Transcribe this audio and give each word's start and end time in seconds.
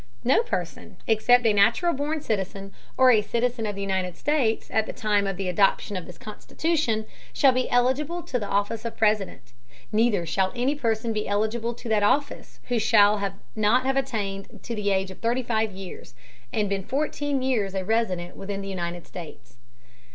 No 0.23 0.41
Person 0.41 0.97
except 1.05 1.45
a 1.45 1.53
natural 1.53 1.93
born 1.93 2.21
Citizen, 2.21 2.73
or 2.97 3.11
a 3.11 3.21
Citizen 3.21 3.67
of 3.67 3.75
the 3.75 3.81
United 3.83 4.17
States, 4.17 4.67
at 4.71 4.87
the 4.87 4.93
time 4.93 5.27
of 5.27 5.37
the 5.37 5.47
Adoption 5.47 5.95
of 5.95 6.07
this 6.07 6.17
Constitution, 6.17 7.05
shall 7.33 7.51
be 7.51 7.69
eligible 7.69 8.23
to 8.23 8.39
the 8.39 8.47
Office 8.47 8.83
of 8.83 8.97
President; 8.97 9.53
neither 9.91 10.25
shall 10.25 10.51
any 10.55 10.73
Person 10.73 11.13
be 11.13 11.27
eligible 11.27 11.75
to 11.75 11.87
that 11.89 12.01
Office 12.01 12.59
who 12.63 12.79
shall 12.79 13.21
not 13.55 13.85
have 13.85 13.95
attained 13.95 14.61
to 14.63 14.73
the 14.73 14.89
Age 14.89 15.11
of 15.11 15.19
thirty 15.19 15.43
five 15.43 15.71
Years, 15.71 16.15
and 16.51 16.67
been 16.67 16.83
fourteen 16.83 17.43
Years 17.43 17.75
a 17.75 17.85
Resident 17.85 18.35
within 18.35 18.61
the 18.61 18.69
United 18.69 19.05
States. 19.05 19.57